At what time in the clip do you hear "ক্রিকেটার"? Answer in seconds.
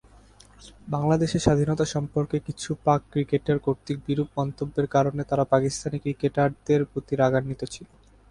3.11-3.57